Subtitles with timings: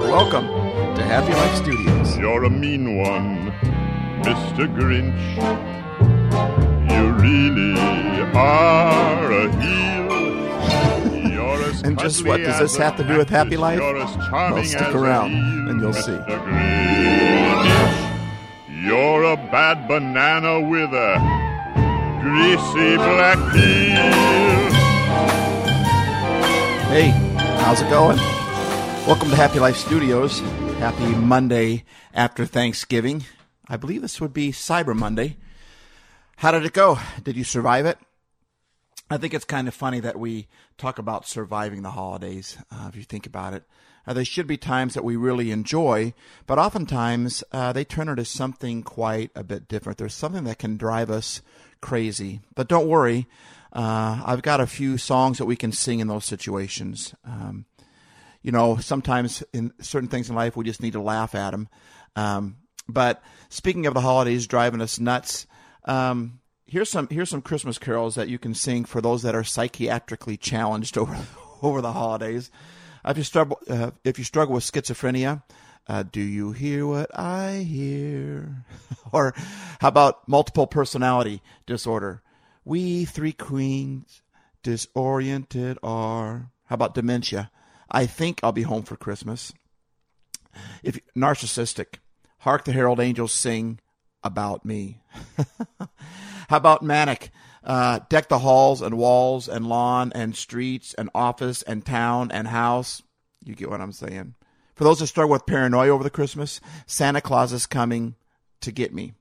[0.00, 0.46] Welcome
[0.96, 2.16] to Happy Life Studios.
[2.16, 3.52] You're a mean one,
[4.22, 4.66] Mr.
[4.74, 5.20] Grinch.
[6.90, 11.30] You really are a heel.
[11.30, 13.58] You're as And just what does this have to do with Happy.
[13.58, 13.78] Life?
[13.78, 16.02] You're Well, stick around a eel, and you'll Mr.
[16.04, 16.16] see.
[16.32, 17.68] Grinch.
[18.82, 21.18] You're a bad banana with a
[22.22, 24.69] greasy black peel.
[26.90, 27.10] Hey,
[27.60, 28.16] how's it going?
[29.06, 30.40] Welcome to Happy Life Studios.
[30.80, 33.24] Happy Monday after Thanksgiving.
[33.68, 35.36] I believe this would be Cyber Monday.
[36.38, 36.98] How did it go?
[37.22, 37.96] Did you survive it?
[39.08, 42.96] I think it's kind of funny that we talk about surviving the holidays, uh, if
[42.96, 43.62] you think about it.
[44.04, 46.12] Uh, there should be times that we really enjoy,
[46.48, 49.98] but oftentimes uh, they turn into something quite a bit different.
[49.98, 51.40] There's something that can drive us
[51.80, 52.40] crazy.
[52.56, 53.28] But don't worry,
[53.72, 57.14] uh, I've got a few songs that we can sing in those situations.
[57.24, 57.66] Um,
[58.42, 61.68] you know, sometimes in certain things in life, we just need to laugh at them.
[62.16, 62.56] Um,
[62.88, 65.46] but speaking of the holidays driving us nuts,
[65.84, 69.42] um, here's some here's some Christmas carols that you can sing for those that are
[69.42, 71.16] psychiatrically challenged over
[71.62, 72.50] over the holidays.
[73.04, 75.42] If you struggle uh, if you struggle with schizophrenia,
[75.86, 78.64] uh, do you hear what I hear?
[79.12, 79.34] or
[79.80, 82.22] how about multiple personality disorder?
[82.64, 84.22] We three queens
[84.62, 86.50] disoriented are.
[86.66, 87.50] How about dementia?
[87.90, 89.52] I think I'll be home for Christmas.
[90.82, 91.96] If narcissistic,
[92.38, 93.80] hark the herald angels sing
[94.22, 95.00] about me.
[96.48, 97.30] How about manic?
[97.62, 102.48] Uh, deck the halls and walls and lawn and streets and office and town and
[102.48, 103.02] house.
[103.44, 104.34] You get what I'm saying.
[104.74, 108.14] For those that struggle with paranoia over the Christmas, Santa Claus is coming
[108.62, 109.12] to get me.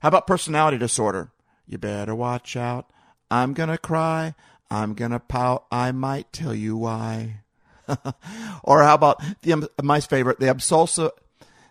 [0.00, 1.32] How about personality disorder?
[1.66, 2.90] You better watch out.
[3.30, 4.34] I'm gonna cry.
[4.70, 5.66] I'm gonna pout.
[5.70, 7.40] I might tell you why.
[8.64, 11.10] or how about the my favorite, the obsessive,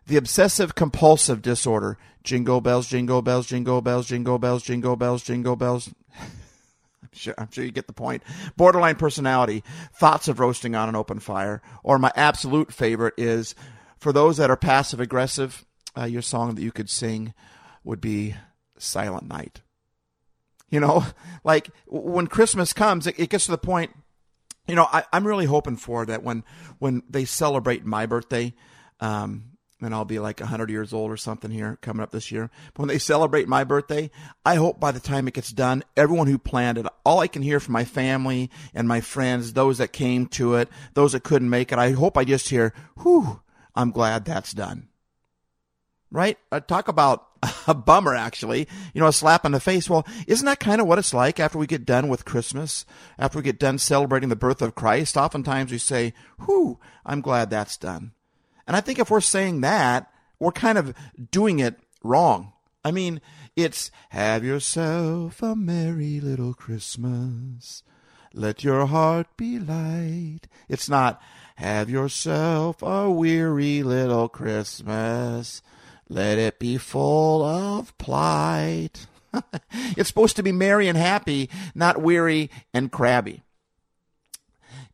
[0.07, 1.97] the obsessive compulsive disorder?
[2.23, 5.89] Jingle bells, jingle bells, jingle bells, jingle bells, jingle bells, jingle bells.
[6.19, 8.23] I'm sure, I'm sure you get the point.
[8.55, 9.63] Borderline personality,
[9.95, 11.61] thoughts of roasting on an open fire.
[11.83, 13.55] Or my absolute favorite is
[13.97, 15.65] for those that are passive aggressive.
[15.97, 17.33] Uh, your song that you could sing
[17.83, 18.35] would be
[18.77, 19.61] Silent Night.
[20.71, 21.05] You know,
[21.43, 23.91] like when Christmas comes, it, it gets to the point.
[24.67, 26.43] You know, I, I'm really hoping for that when
[26.79, 28.53] when they celebrate my birthday,
[28.99, 29.51] um,
[29.81, 32.49] and I'll be like 100 years old or something here coming up this year.
[32.73, 34.11] But when they celebrate my birthday,
[34.45, 37.41] I hope by the time it gets done, everyone who planned it, all I can
[37.41, 41.49] hear from my family and my friends, those that came to it, those that couldn't
[41.49, 43.41] make it, I hope I just hear, whew,
[43.75, 44.87] I'm glad that's done.
[46.11, 46.37] Right?
[46.51, 47.27] Uh, talk about
[47.67, 48.67] a bummer, actually.
[48.93, 49.89] You know, a slap in the face.
[49.89, 52.85] Well, isn't that kind of what it's like after we get done with Christmas?
[53.17, 55.17] After we get done celebrating the birth of Christ?
[55.17, 56.13] Oftentimes we say,
[56.45, 58.11] whew, I'm glad that's done.
[58.67, 60.93] And I think if we're saying that, we're kind of
[61.31, 62.53] doing it wrong.
[62.83, 63.21] I mean,
[63.55, 67.83] it's have yourself a merry little Christmas.
[68.33, 70.41] Let your heart be light.
[70.69, 71.21] It's not
[71.57, 75.61] have yourself a weary little Christmas.
[76.11, 79.07] Let it be full of plight.
[79.71, 83.43] it's supposed to be merry and happy, not weary and crabby.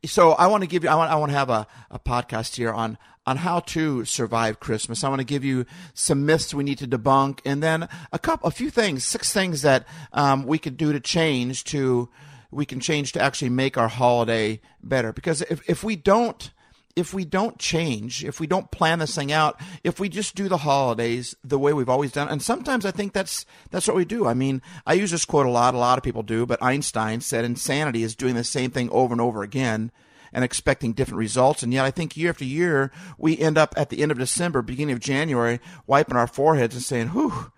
[0.05, 2.55] So I want to give you, I want, I want to have a, a podcast
[2.55, 5.03] here on, on how to survive Christmas.
[5.03, 8.47] I want to give you some myths we need to debunk and then a couple,
[8.47, 12.09] a few things, six things that, um, we could do to change to,
[12.51, 15.11] we can change to actually make our holiday better.
[15.11, 16.51] Because if, if we don't,
[16.97, 20.49] if we don't change, if we don't plan this thing out, if we just do
[20.49, 24.03] the holidays the way we've always done, and sometimes I think that's that's what we
[24.03, 24.25] do.
[24.25, 25.75] I mean, I use this quote a lot.
[25.75, 29.13] A lot of people do, but Einstein said insanity is doing the same thing over
[29.13, 29.91] and over again
[30.33, 31.61] and expecting different results.
[31.61, 34.63] And yet, I think year after year, we end up at the end of December,
[34.63, 37.51] beginning of January, wiping our foreheads and saying, "Whew,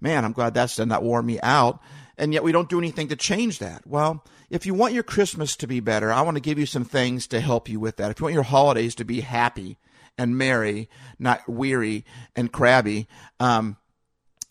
[0.00, 0.88] man, I'm glad that's done.
[0.88, 1.80] That wore me out."
[2.16, 3.84] And yet, we don't do anything to change that.
[3.88, 6.84] Well if you want your Christmas to be better, I want to give you some
[6.84, 8.10] things to help you with that.
[8.10, 9.78] If you want your holidays to be happy
[10.16, 10.88] and merry,
[11.18, 12.04] not weary
[12.36, 13.08] and crabby,
[13.40, 13.76] um,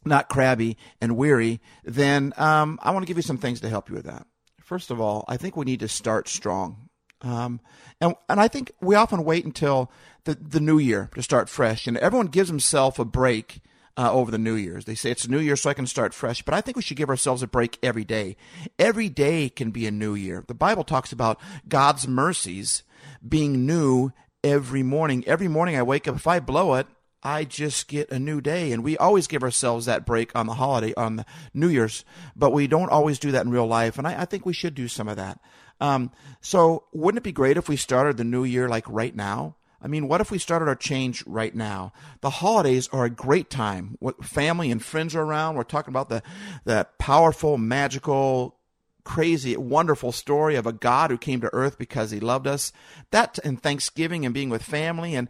[0.06, 3.90] not crabby and weary, then um, I want to give you some things to help
[3.90, 4.25] you with that.
[4.62, 6.89] First of all, I think we need to start strong.
[7.22, 7.62] Um,
[8.01, 9.92] and, and I think we often wait until
[10.25, 11.88] the, the new year to start fresh.
[11.88, 13.62] And everyone gives himself a break
[13.98, 14.86] uh, over the New Year's.
[14.86, 16.42] They say it's New Year, so I can start fresh.
[16.42, 18.36] But I think we should give ourselves a break every day.
[18.80, 20.44] Every day can be a new year.
[20.48, 22.84] The Bible talks about God's mercies
[23.28, 24.12] being new
[24.44, 25.24] every morning.
[25.28, 26.16] Every morning I wake up.
[26.16, 26.88] If I blow it,
[27.22, 28.72] I just get a new day.
[28.72, 32.04] And we always give ourselves that break on the holiday, on the New Year's,
[32.36, 33.98] but we don't always do that in real life.
[33.98, 35.39] And I, I think we should do some of that.
[35.80, 36.12] Um,
[36.42, 39.56] so wouldn't it be great if we started the new year like right now?
[39.84, 41.92] I mean, what if we started our change right now?
[42.22, 43.98] The holidays are a great time.
[44.00, 45.56] What family and friends are around.
[45.56, 46.24] We're talking about the
[46.64, 48.58] the powerful, magical,
[49.04, 52.72] crazy, wonderful story of a God who came to earth because he loved us.
[53.12, 55.28] That and Thanksgiving and being with family and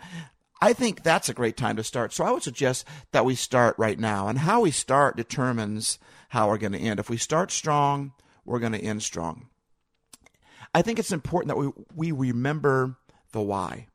[0.62, 2.14] I think that's a great time to start.
[2.14, 4.30] So I would suggest that we start right now.
[4.30, 7.02] And how we start determines how we're going to end.
[7.02, 8.14] If we start strong,
[8.46, 9.50] we're going to end strong.
[10.74, 12.96] I think it's important that we, we remember
[13.34, 13.88] the why.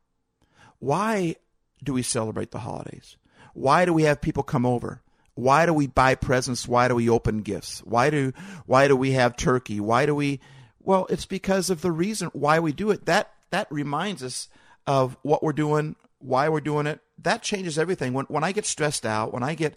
[0.79, 1.37] Why
[1.83, 3.17] do we celebrate the holidays?
[3.55, 5.03] Why do we have people come over?
[5.35, 6.67] Why do we buy presents?
[6.67, 7.81] Why do we open gifts?
[7.81, 8.33] Why do
[8.67, 9.81] why do we have turkey?
[9.81, 10.41] Why do we
[10.81, 13.07] Well, it's because of the reason why we do it.
[13.07, 14.49] That that reminds us
[14.87, 17.01] of what we're doing, why we're doing it.
[17.23, 18.13] That changes everything.
[18.13, 19.77] When when I get stressed out, when I get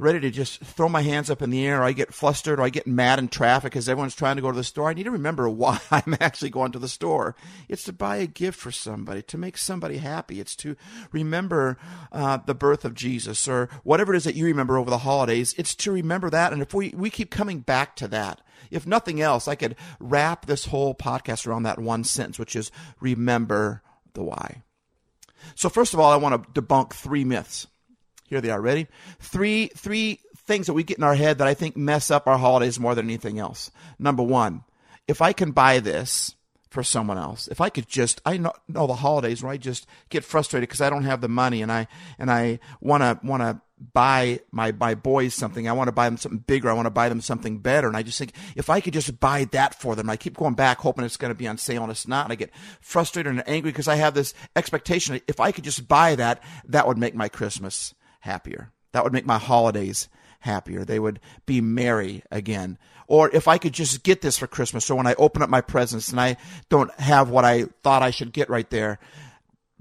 [0.00, 2.62] ready to just throw my hands up in the air, or I get flustered, or
[2.62, 5.04] I get mad in traffic because everyone's trying to go to the store, I need
[5.04, 7.36] to remember why I'm actually going to the store.
[7.68, 10.40] It's to buy a gift for somebody, to make somebody happy.
[10.40, 10.76] It's to
[11.12, 11.78] remember
[12.12, 15.54] uh, the birth of Jesus, or whatever it is that you remember over the holidays.
[15.56, 16.52] It's to remember that.
[16.52, 20.46] And if we, we keep coming back to that, if nothing else, I could wrap
[20.46, 22.70] this whole podcast around that one sentence, which is
[23.00, 23.82] remember
[24.14, 24.62] the why.
[25.54, 27.66] So, first of all, I want to debunk three myths.
[28.30, 28.60] Here they are.
[28.60, 28.86] Ready?
[29.18, 32.38] Three three things that we get in our head that I think mess up our
[32.38, 33.70] holidays more than anything else.
[33.98, 34.62] Number one,
[35.06, 36.36] if I can buy this
[36.68, 39.86] for someone else, if I could just, I know, know the holidays where I just
[40.08, 41.88] get frustrated because I don't have the money and I
[42.20, 43.60] and I want to want to
[43.92, 45.68] buy my my boys something.
[45.68, 46.70] I want to buy them something bigger.
[46.70, 47.88] I want to buy them something better.
[47.88, 50.54] And I just think if I could just buy that for them, I keep going
[50.54, 52.26] back hoping it's going to be on sale and it's not.
[52.26, 55.20] And I get frustrated and angry because I have this expectation.
[55.26, 58.72] If I could just buy that, that would make my Christmas happier.
[58.92, 60.08] That would make my holidays
[60.40, 60.84] happier.
[60.84, 62.78] They would be merry again.
[63.06, 65.60] Or if I could just get this for Christmas, so when I open up my
[65.60, 66.36] presents and I
[66.68, 68.98] don't have what I thought I should get right there,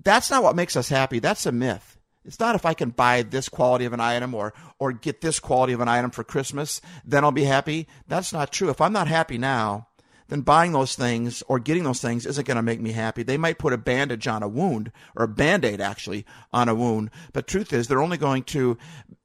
[0.03, 1.19] that's not what makes us happy.
[1.19, 1.97] That's a myth.
[2.25, 5.39] It's not if I can buy this quality of an item or or get this
[5.39, 7.87] quality of an item for Christmas, then I'll be happy.
[8.07, 8.69] That's not true.
[8.69, 9.87] If I'm not happy now,
[10.29, 13.23] then buying those things or getting those things isn't going to make me happy.
[13.23, 17.09] They might put a bandage on a wound or a band-aid actually on a wound.
[17.33, 18.77] But truth is they're only going to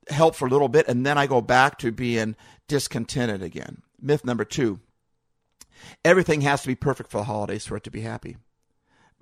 [0.09, 2.37] help for a little bit and then I go back to being
[2.69, 3.83] discontented again.
[4.01, 4.81] Myth number two.
[6.05, 8.37] Everything has to be perfect for the holidays for it to be happy.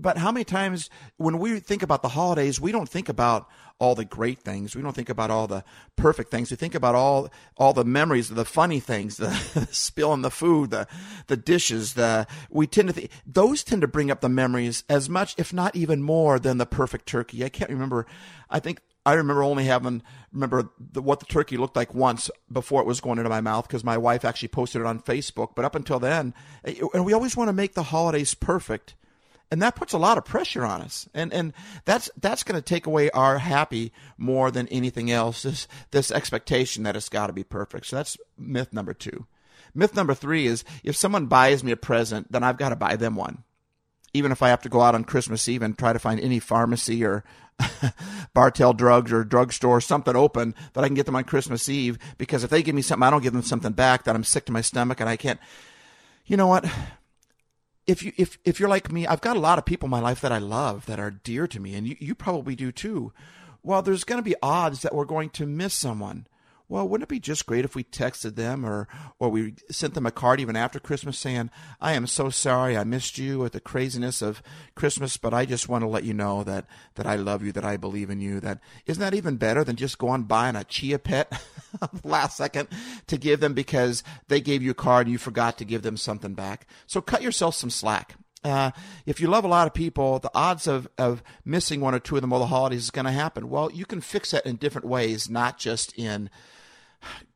[0.02, 3.94] But how many times when we think about the holidays, we don't think about all
[3.94, 4.76] the great things.
[4.76, 5.64] We don't think about all the
[5.96, 6.50] perfect things.
[6.50, 10.30] We think about all all the memories, the funny things, the, the spill in the
[10.30, 10.86] food, the
[11.26, 11.94] the dishes.
[11.94, 15.52] The we tend to think those tend to bring up the memories as much, if
[15.52, 17.44] not even more, than the perfect turkey.
[17.44, 18.06] I can't remember.
[18.50, 20.02] I think I remember only having
[20.32, 23.66] remember the, what the turkey looked like once before it was going into my mouth
[23.66, 25.56] because my wife actually posted it on Facebook.
[25.56, 26.34] But up until then,
[26.64, 28.94] eh, and we always want to make the holidays perfect
[29.52, 31.52] and that puts a lot of pressure on us and and
[31.84, 36.82] that's that's going to take away our happy more than anything else this this expectation
[36.82, 39.26] that it's got to be perfect so that's myth number 2
[39.74, 42.96] myth number 3 is if someone buys me a present then I've got to buy
[42.96, 43.44] them one
[44.14, 46.38] even if I have to go out on Christmas Eve and try to find any
[46.38, 47.24] pharmacy or
[48.34, 51.98] Bartell Drugs or drugstore, something open that I can get them on Christmas Eve.
[52.18, 54.44] Because if they give me something, I don't give them something back that I'm sick
[54.46, 55.40] to my stomach and I can't.
[56.26, 56.66] You know what?
[57.86, 60.00] If you if if you're like me, I've got a lot of people in my
[60.00, 63.12] life that I love that are dear to me, and you, you probably do too.
[63.62, 66.26] Well, there's going to be odds that we're going to miss someone.
[66.72, 68.88] Well, wouldn't it be just great if we texted them or
[69.18, 71.50] or we sent them a card even after Christmas saying,
[71.82, 74.42] "I am so sorry I missed you with the craziness of
[74.74, 76.64] Christmas, but I just want to let you know that
[76.94, 79.76] that I love you, that I believe in you." That isn't that even better than
[79.76, 81.44] just going buying a chia pet
[82.04, 82.68] last second
[83.06, 85.98] to give them because they gave you a card and you forgot to give them
[85.98, 86.66] something back.
[86.86, 88.14] So cut yourself some slack.
[88.42, 88.70] Uh,
[89.04, 92.16] if you love a lot of people, the odds of, of missing one or two
[92.16, 93.50] of them over the holidays is going to happen.
[93.50, 96.30] Well, you can fix that in different ways, not just in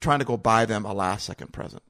[0.00, 1.82] trying to go buy them a last second present.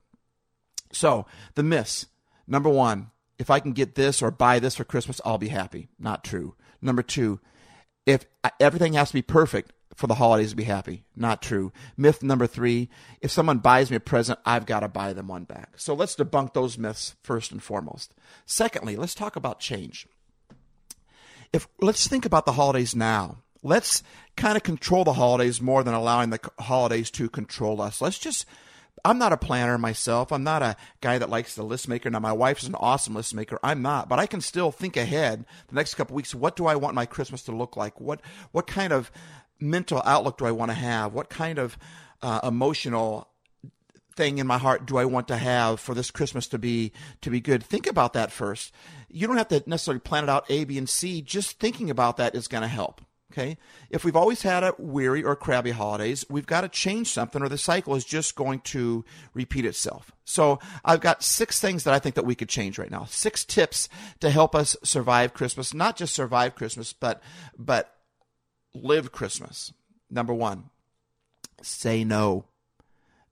[0.92, 2.06] So, the myths.
[2.46, 5.88] Number one, if I can get this or buy this for Christmas, I'll be happy.
[5.98, 6.54] Not true.
[6.80, 7.40] Number two,
[8.06, 8.24] if
[8.60, 11.04] everything has to be perfect for the holidays to be happy.
[11.16, 11.72] Not true.
[11.96, 12.90] Myth number three,
[13.20, 15.72] if someone buys me a present, I've got to buy them one back.
[15.76, 18.14] So let's debunk those myths first and foremost.
[18.44, 20.06] Secondly, let's talk about change.
[21.52, 24.02] If let's think about the holidays now let's
[24.36, 28.00] kind of control the holidays more than allowing the holidays to control us.
[28.00, 28.46] Let's just
[29.04, 30.32] I'm not a planner myself.
[30.32, 32.10] I'm not a guy that likes the list maker.
[32.10, 33.58] Now, my wife is an awesome list maker.
[33.62, 36.34] I'm not, but I can still think ahead the next couple weeks.
[36.34, 38.00] What do I want my Christmas to look like?
[38.00, 38.20] What
[38.52, 39.12] what kind of
[39.60, 41.12] mental outlook do I want to have?
[41.12, 41.78] What kind of
[42.22, 43.28] uh, emotional
[44.16, 47.30] thing in my heart do I want to have for this Christmas to be to
[47.30, 47.62] be good?
[47.62, 48.72] Think about that first.
[49.08, 51.22] You don't have to necessarily plan it out A, B, and C.
[51.22, 53.02] Just thinking about that is going to help.
[53.36, 53.58] Okay.
[53.90, 57.50] If we've always had a weary or crabby holidays, we've got to change something or
[57.50, 60.10] the cycle is just going to repeat itself.
[60.24, 63.04] So I've got six things that I think that we could change right now.
[63.04, 63.90] Six tips
[64.20, 67.22] to help us survive Christmas, not just survive Christmas, but,
[67.58, 67.94] but
[68.74, 69.70] live Christmas.
[70.10, 70.70] Number one,
[71.60, 72.46] say no.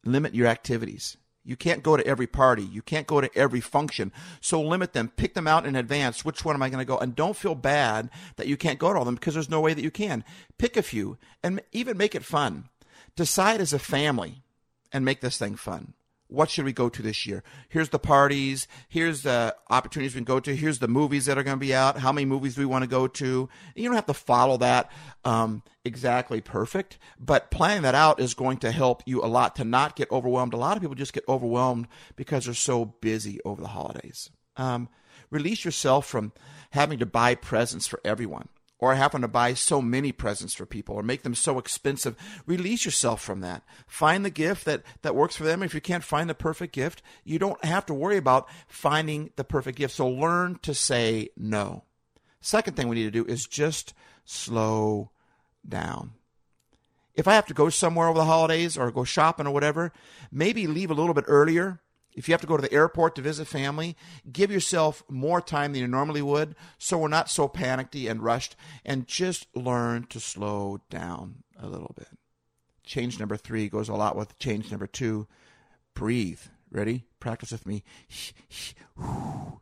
[0.04, 1.16] Limit your activities.
[1.44, 2.62] You can't go to every party.
[2.62, 4.12] You can't go to every function.
[4.40, 5.12] So limit them.
[5.14, 6.24] Pick them out in advance.
[6.24, 6.98] Which one am I going to go?
[6.98, 9.74] And don't feel bad that you can't go to all them because there's no way
[9.74, 10.24] that you can.
[10.58, 12.70] Pick a few and even make it fun.
[13.14, 14.42] Decide as a family
[14.90, 15.92] and make this thing fun.
[16.34, 17.42] What should we go to this year?
[17.68, 18.66] Here's the parties.
[18.88, 20.54] Here's the opportunities we can go to.
[20.54, 21.98] Here's the movies that are going to be out.
[21.98, 23.48] How many movies do we want to go to?
[23.74, 24.90] You don't have to follow that
[25.24, 29.64] um, exactly perfect, but planning that out is going to help you a lot to
[29.64, 30.54] not get overwhelmed.
[30.54, 31.86] A lot of people just get overwhelmed
[32.16, 34.30] because they're so busy over the holidays.
[34.56, 34.88] Um,
[35.30, 36.32] release yourself from
[36.70, 38.48] having to buy presents for everyone
[38.84, 42.16] or having to buy so many presents for people or make them so expensive.
[42.46, 43.62] Release yourself from that.
[43.86, 45.62] Find the gift that, that works for them.
[45.62, 49.44] If you can't find the perfect gift, you don't have to worry about finding the
[49.44, 49.94] perfect gift.
[49.94, 51.84] So learn to say no.
[52.40, 53.94] Second thing we need to do is just
[54.26, 55.10] slow
[55.66, 56.12] down.
[57.14, 59.92] If I have to go somewhere over the holidays or go shopping or whatever,
[60.30, 61.80] maybe leave a little bit earlier.
[62.14, 63.96] If you have to go to the airport to visit family,
[64.30, 68.56] give yourself more time than you normally would so we're not so panicked and rushed
[68.84, 72.08] and just learn to slow down a little bit.
[72.84, 75.26] Change number three goes a lot with change number two.
[75.94, 76.40] Breathe.
[76.70, 77.04] Ready?
[77.20, 77.82] Practice with me.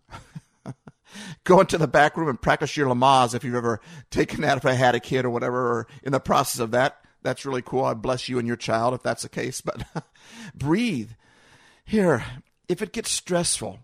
[1.44, 3.80] go into the back room and practice your Lamaze if you've ever
[4.10, 6.98] taken that if I had a kid or whatever, or in the process of that.
[7.22, 7.84] That's really cool.
[7.84, 9.60] I bless you and your child if that's the case.
[9.60, 9.84] But
[10.54, 11.10] breathe.
[11.92, 12.24] Here,
[12.70, 13.80] if it gets stressful,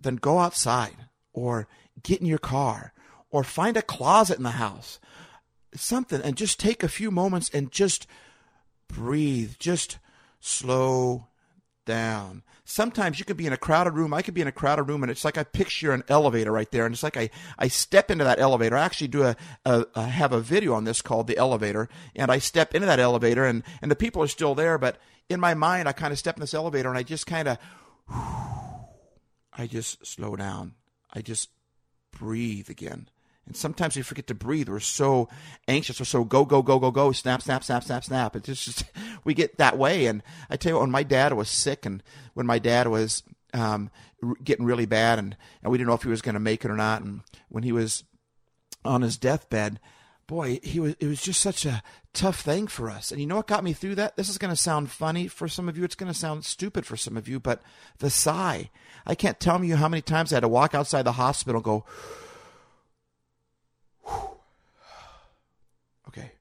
[0.00, 0.96] then go outside
[1.34, 1.68] or
[2.02, 2.94] get in your car
[3.30, 4.98] or find a closet in the house,
[5.74, 8.06] something, and just take a few moments and just
[8.88, 9.56] breathe.
[9.58, 9.98] Just
[10.40, 11.26] slow
[11.84, 12.44] down.
[12.70, 14.14] Sometimes you could be in a crowded room.
[14.14, 16.70] I could be in a crowded room, and it's like I picture an elevator right
[16.70, 18.76] there, and it's like I, I step into that elevator.
[18.76, 22.30] I actually do a, a, a have a video on this called the elevator, and
[22.30, 24.98] I step into that elevator, and and the people are still there, but
[25.28, 27.58] in my mind, I kind of step in this elevator, and I just kind of,
[29.52, 30.74] I just slow down.
[31.12, 31.50] I just
[32.12, 33.08] breathe again.
[33.50, 34.68] And sometimes we forget to breathe.
[34.68, 35.28] We're so
[35.66, 35.98] anxious.
[35.98, 38.36] We're so go, go, go, go, go, snap, snap, snap, snap, snap.
[38.36, 38.84] It's just,
[39.24, 40.06] we get that way.
[40.06, 42.00] And I tell you when my dad was sick and
[42.34, 43.90] when my dad was um,
[44.44, 46.70] getting really bad and, and we didn't know if he was going to make it
[46.70, 47.02] or not.
[47.02, 48.04] And when he was
[48.84, 49.80] on his deathbed,
[50.28, 53.10] boy, he was, it was just such a tough thing for us.
[53.10, 54.14] And you know what got me through that?
[54.14, 55.82] This is going to sound funny for some of you.
[55.82, 57.62] It's going to sound stupid for some of you, but
[57.98, 58.70] the sigh.
[59.04, 61.84] I can't tell you how many times I had to walk outside the hospital go,
[66.10, 66.32] Okay.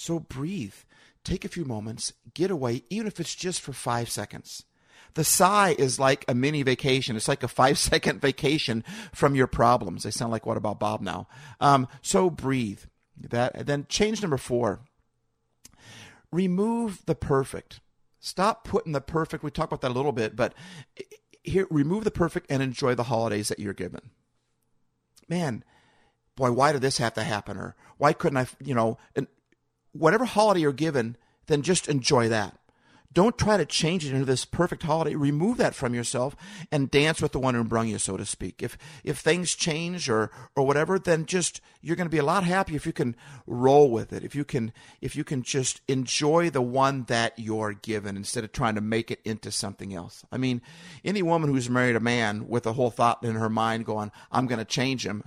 [0.00, 0.74] So breathe.
[1.24, 4.64] Take a few moments, get away, even if it's just for five seconds.
[5.12, 7.16] The sigh is like a mini vacation.
[7.16, 10.04] It's like a five second vacation from your problems.
[10.04, 11.28] They sound like what about Bob now?
[11.60, 12.80] Um, so breathe.
[13.28, 14.80] That then change number four.
[16.32, 17.80] Remove the perfect.
[18.20, 19.44] Stop putting the perfect.
[19.44, 20.54] We talked about that a little bit, but
[21.42, 24.00] here remove the perfect and enjoy the holidays that you're given.
[25.28, 25.62] Man,
[26.36, 27.58] boy, why did this have to happen?
[27.58, 28.96] Or why couldn't I, you know,
[29.92, 31.16] whatever holiday you're given,
[31.46, 32.56] then just enjoy that.
[33.12, 35.16] Don't try to change it into this perfect holiday.
[35.16, 36.36] Remove that from yourself
[36.70, 38.62] and dance with the one who brung you, so to speak.
[38.62, 42.44] If if things change or or whatever, then just you're going to be a lot
[42.44, 43.16] happier if you can
[43.48, 44.22] roll with it.
[44.22, 48.52] If you can if you can just enjoy the one that you're given instead of
[48.52, 50.24] trying to make it into something else.
[50.30, 50.62] I mean,
[51.04, 54.46] any woman who's married a man with a whole thought in her mind going, "I'm
[54.46, 55.24] going to change him."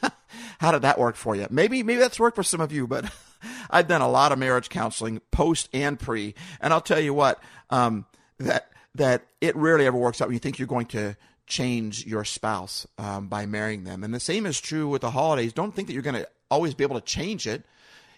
[0.58, 1.48] How did that work for you?
[1.50, 3.12] Maybe maybe that's worked for some of you, but
[3.70, 7.42] I've done a lot of marriage counseling, post and pre, and I'll tell you what
[7.70, 8.06] um,
[8.38, 12.24] that that it rarely ever works out when you think you're going to change your
[12.24, 14.04] spouse um, by marrying them.
[14.04, 15.52] And the same is true with the holidays.
[15.52, 17.64] Don't think that you're going to always be able to change it.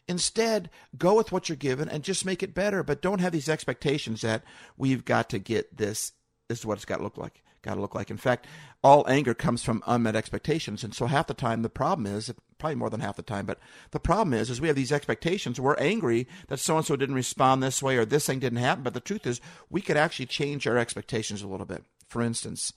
[0.06, 2.83] Instead, go with what you're given and just make it better.
[2.83, 4.45] But don't have these expectations that
[4.76, 6.12] we've got to get this.
[6.49, 8.11] This is what it's got to look like got to look like.
[8.11, 8.47] In fact,
[8.83, 12.76] all anger comes from unmet expectations, and so half the time the problem is probably
[12.76, 13.58] more than half the time, but
[13.90, 15.60] the problem is is we have these expectations.
[15.60, 18.82] We're angry that so and so didn't respond this way or this thing didn't happen,
[18.82, 21.84] but the truth is we could actually change our expectations a little bit.
[22.08, 22.72] For instance.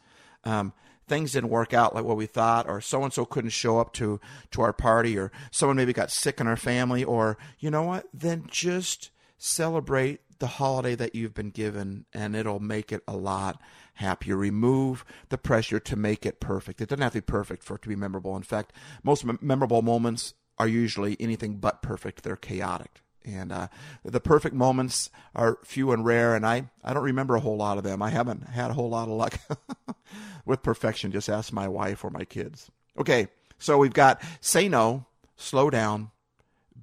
[0.46, 0.74] Um,
[1.10, 3.92] things didn't work out like what we thought, or so and so couldn't show up
[3.94, 4.22] to
[4.52, 8.08] to our party, or someone maybe got sick in our family, or you know what?
[8.14, 13.62] Then just celebrate the holiday that you've been given, and it'll make it a lot
[13.96, 14.36] happier.
[14.36, 16.82] Remove the pressure to make it perfect.
[16.82, 18.36] It doesn't have to be perfect for it to be memorable.
[18.36, 22.24] In fact, most memorable moments are usually anything but perfect.
[22.24, 23.02] They're chaotic.
[23.26, 23.68] And uh,
[24.04, 27.78] the perfect moments are few and rare, and I, I don't remember a whole lot
[27.78, 28.02] of them.
[28.02, 29.40] I haven't had a whole lot of luck
[30.46, 31.12] with perfection.
[31.12, 32.72] Just ask my wife or my kids.
[32.98, 33.28] Okay,
[33.58, 35.06] so we've got say no,
[35.36, 36.12] slow down,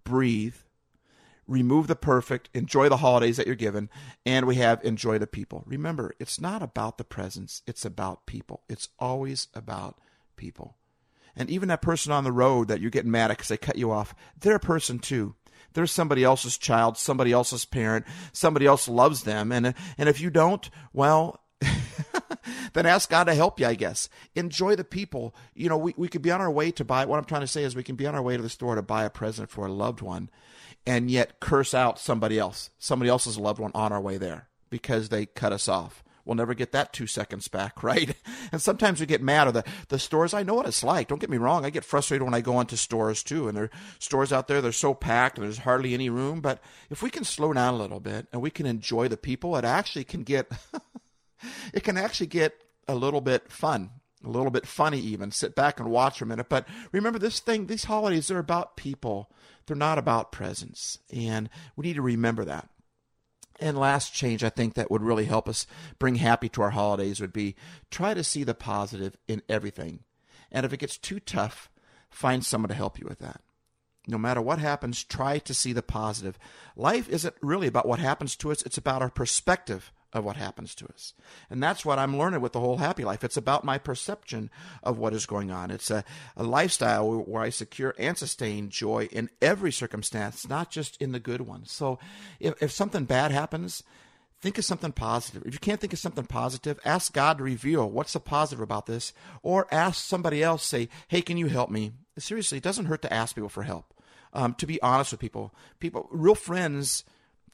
[0.05, 0.57] breathe,
[1.47, 3.89] remove the perfect, enjoy the holidays that you're given,
[4.25, 5.63] and we have enjoy the people.
[5.67, 8.63] Remember, it's not about the presents, it's about people.
[8.69, 9.99] It's always about
[10.37, 10.77] people.
[11.37, 13.77] And even that person on the road that you're getting mad at because they cut
[13.77, 15.35] you off, they're a person too.
[15.75, 19.53] They're somebody else's child, somebody else's parent, somebody else loves them.
[19.53, 21.43] And, and if you don't, well,
[22.73, 24.09] then ask God to help you, I guess.
[24.35, 25.35] Enjoy the people.
[25.55, 27.47] You know, we, we could be on our way to buy, what I'm trying to
[27.47, 29.51] say is we can be on our way to the store to buy a present
[29.51, 30.31] for a loved one
[30.87, 35.09] and yet curse out somebody else, somebody else's loved one on our way there because
[35.09, 36.03] they cut us off.
[36.25, 38.15] We'll never get that two seconds back, right?
[38.51, 39.49] And sometimes we get mad.
[39.49, 41.09] Or the, the stores, I know what it's like.
[41.09, 41.65] Don't get me wrong.
[41.65, 43.49] I get frustrated when I go into stores too.
[43.49, 46.41] And there are stores out there, they're so packed and there's hardly any room.
[46.41, 49.57] But if we can slow down a little bit and we can enjoy the people,
[49.57, 50.51] it actually can get,
[51.73, 52.55] it can actually get
[52.89, 53.91] a little bit fun
[54.25, 57.41] a little bit funny even sit back and watch for a minute but remember this
[57.41, 59.31] thing these holidays are about people
[59.67, 62.69] they're not about presents and we need to remember that
[63.61, 65.67] and last change I think that would really help us
[65.99, 67.55] bring happy to our holidays would be
[67.91, 70.01] try to see the positive in everything.
[70.53, 71.71] And if it gets too tough,
[72.11, 73.41] find someone to help you with that.
[74.07, 76.39] No matter what happens, try to see the positive.
[76.77, 80.75] Life isn't really about what happens to us, it's about our perspective of what happens
[80.75, 81.15] to us.
[81.51, 83.23] And that's what I'm learning with the whole happy life.
[83.23, 84.51] It's about my perception
[84.83, 85.71] of what is going on.
[85.71, 86.05] It's a,
[86.37, 91.21] a lifestyle where I secure and sustain joy in every circumstance, not just in the
[91.21, 91.71] good ones.
[91.71, 91.99] So
[92.41, 93.83] if, if something bad happens,
[94.41, 95.45] think of something positive.
[95.47, 98.87] If you can't think of something positive, ask God to reveal what's the positive about
[98.87, 101.93] this, or ask somebody else, say, hey, can you help me?
[102.19, 103.93] Seriously, it doesn't hurt to ask people for help.
[104.33, 107.05] Um, to be honest with people, people, real friends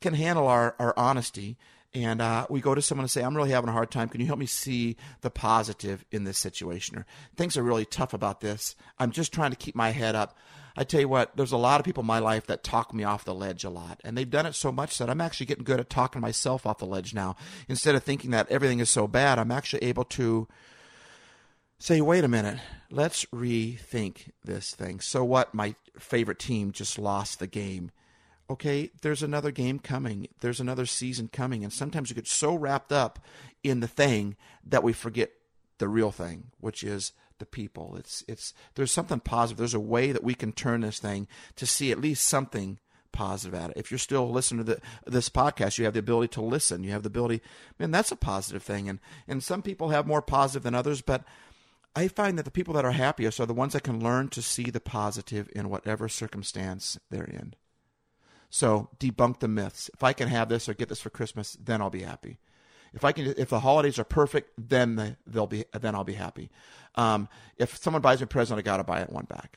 [0.00, 1.56] can handle our, our honesty
[1.94, 4.08] and uh, we go to someone and say, I'm really having a hard time.
[4.08, 6.98] Can you help me see the positive in this situation?
[6.98, 8.74] Or things are really tough about this.
[8.98, 10.36] I'm just trying to keep my head up.
[10.74, 13.04] I tell you what, there's a lot of people in my life that talk me
[13.04, 14.00] off the ledge a lot.
[14.04, 16.78] And they've done it so much that I'm actually getting good at talking myself off
[16.78, 17.36] the ledge now.
[17.68, 20.48] Instead of thinking that everything is so bad, I'm actually able to
[21.78, 22.58] say, wait a minute,
[22.90, 25.00] let's rethink this thing.
[25.00, 25.52] So what?
[25.52, 27.90] My favorite team just lost the game
[28.52, 31.64] okay, there's another game coming, there's another season coming.
[31.64, 33.18] And sometimes we get so wrapped up
[33.62, 35.32] in the thing that we forget
[35.78, 37.96] the real thing, which is the people.
[37.96, 39.58] It's it's there's something positive.
[39.58, 42.78] There's a way that we can turn this thing to see at least something
[43.10, 43.76] positive at it.
[43.76, 46.84] If you're still listening to the, this podcast, you have the ability to listen.
[46.84, 47.42] You have the ability,
[47.78, 48.88] man, that's a positive thing.
[48.88, 51.24] And and some people have more positive than others, but
[51.94, 54.42] I find that the people that are happiest are the ones that can learn to
[54.42, 57.54] see the positive in whatever circumstance they're in.
[58.54, 59.90] So debunk the myths.
[59.94, 62.38] If I can have this or get this for Christmas, then I'll be happy.
[62.92, 66.50] If I can, if the holidays are perfect, then they'll be, then I'll be happy.
[66.94, 69.56] Um, if someone buys me a present, I gotta buy it one back.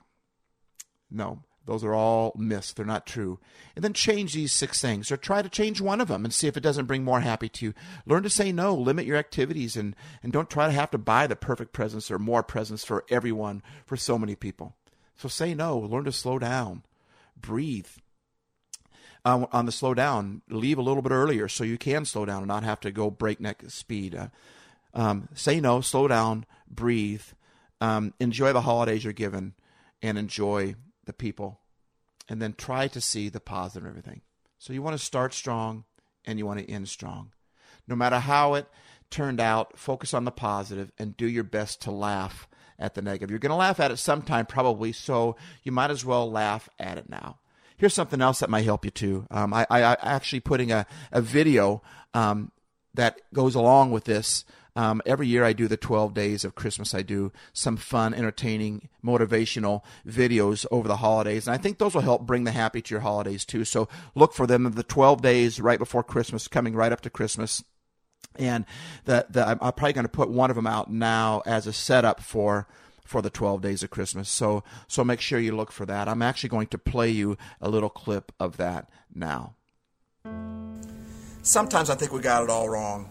[1.12, 2.72] No, those are all myths.
[2.72, 3.38] They're not true.
[3.76, 6.48] And then change these six things, or try to change one of them and see
[6.48, 7.74] if it doesn't bring more happy to you.
[8.06, 8.74] Learn to say no.
[8.74, 12.18] Limit your activities, and and don't try to have to buy the perfect presents or
[12.18, 14.74] more presents for everyone for so many people.
[15.18, 15.78] So say no.
[15.78, 16.84] Learn to slow down.
[17.36, 17.90] Breathe
[19.26, 22.48] on the slow down, leave a little bit earlier so you can slow down and
[22.48, 24.14] not have to go breakneck speed.
[24.14, 24.28] Uh,
[24.94, 27.24] um, say no, slow down, breathe,
[27.82, 29.54] um, enjoy the holidays you're given,
[30.02, 31.60] and enjoy the people.
[32.30, 34.22] And then try to see the positive in everything.
[34.58, 35.84] So you want to start strong
[36.26, 37.32] and you want to end strong.
[37.88, 38.68] No matter how it
[39.12, 42.48] turned out, focus on the positive and do your best to laugh
[42.80, 43.30] at the negative.
[43.30, 46.98] You're going to laugh at it sometime, probably, so you might as well laugh at
[46.98, 47.38] it now
[47.78, 49.26] here's something else that might help you too.
[49.32, 51.82] Um, I, I, I actually putting a, a video
[52.14, 52.52] um,
[52.94, 54.46] that goes along with this.
[54.78, 56.94] Um, every year I do the 12 days of Christmas.
[56.94, 61.48] I do some fun, entertaining, motivational videos over the holidays.
[61.48, 63.64] And I think those will help bring the happy to your holidays too.
[63.64, 67.64] So look for them the 12 days right before Christmas, coming right up to Christmas.
[68.38, 68.66] And
[69.06, 72.20] the, the, I'm probably going to put one of them out now as a setup
[72.20, 72.68] for
[73.06, 74.30] for the 12 days of Christmas.
[74.30, 76.10] So so make sure you look for that.
[76.10, 79.56] I'm actually going to play you a little clip of that now.
[81.42, 83.10] Sometimes I think we got it all wrong.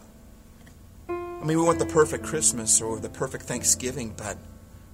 [1.09, 4.37] I mean, we want the perfect Christmas or the perfect Thanksgiving, but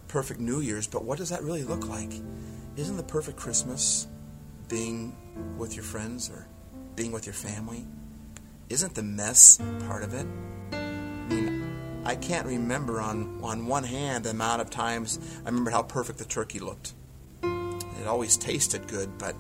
[0.09, 2.13] perfect New Year's, but what does that really look like?
[2.77, 4.07] Isn't the perfect Christmas
[4.69, 5.17] being
[5.57, 6.47] with your friends or
[6.97, 7.87] being with your family?
[8.71, 10.27] isn't the mess part of it?
[12.05, 16.19] I can't remember on, on one hand the amount of times I remember how perfect
[16.19, 16.95] the turkey looked.
[17.43, 19.35] It always tasted good, but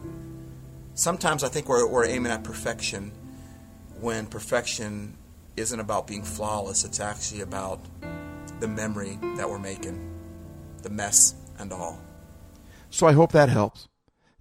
[0.94, 3.12] sometimes I think we're, we're aiming at perfection
[4.00, 5.16] when perfection
[5.56, 7.80] isn't about being flawless, it's actually about
[8.60, 9.98] the memory that we're making,
[10.82, 12.00] the mess and all.
[12.88, 13.88] So I hope that helps.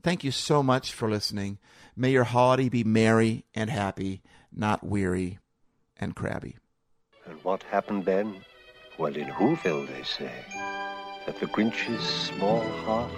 [0.01, 1.57] Thank you so much for listening.
[1.95, 5.39] May your holiday be merry and happy, not weary
[5.97, 6.55] and crabby.
[7.29, 8.43] And what happened then?
[8.97, 10.33] Well, in Whoville, they say
[11.27, 13.11] that the Grinch's small heart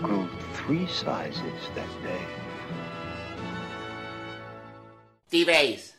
[0.00, 2.24] grew three sizes that day.
[5.28, 5.91] Stevo Hays.